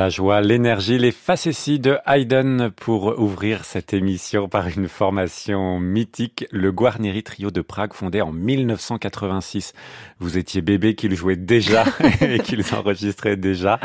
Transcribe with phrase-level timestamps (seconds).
[0.00, 6.46] La joie, l'énergie, les facéties de Haydn pour ouvrir cette émission par une formation mythique,
[6.50, 9.74] le Guarneri Trio de Prague fondé en 1986.
[10.18, 11.84] Vous étiez bébé qu'ils jouaient déjà
[12.22, 13.78] et qu'ils enregistraient déjà.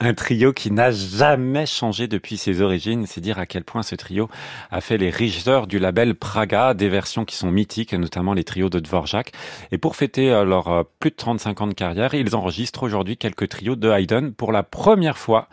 [0.00, 3.04] Un trio qui n'a jamais changé depuis ses origines.
[3.04, 4.30] C'est dire à quel point ce trio
[4.70, 8.70] a fait les richeurs du label Praga, des versions qui sont mythiques, notamment les trios
[8.70, 9.32] de Dvorak.
[9.70, 13.76] Et pour fêter leur plus de 35 ans de carrière, ils enregistrent aujourd'hui quelques trios
[13.76, 15.50] de Haydn pour la première fois.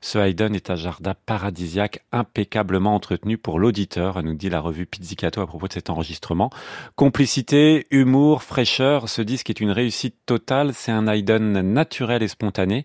[0.00, 5.40] Ce Haydn est un jardin paradisiaque impeccablement entretenu pour l'auditeur, nous dit la revue Pizzicato
[5.40, 6.50] à propos de cet enregistrement.
[6.96, 12.84] Complicité, humour, fraîcheur, ce disque est une réussite totale, c'est un Haydn naturel et spontané.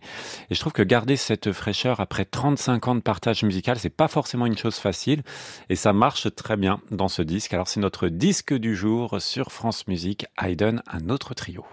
[0.50, 4.07] Et je trouve que garder cette fraîcheur après 35 ans de partage musical, c'est pas
[4.07, 5.23] forcément une chose facile.
[5.69, 7.53] Et ça marche très bien dans ce disque.
[7.53, 11.65] Alors c'est notre disque du jour sur France Musique, Haydn, un autre trio.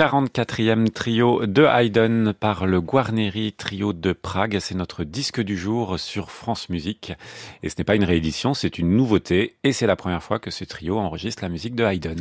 [0.00, 4.56] 44e trio de Haydn par le Guarneri Trio de Prague.
[4.58, 7.12] C'est notre disque du jour sur France Musique.
[7.62, 9.56] Et ce n'est pas une réédition, c'est une nouveauté.
[9.62, 12.18] Et c'est la première fois que ce trio enregistre la musique de Haydn.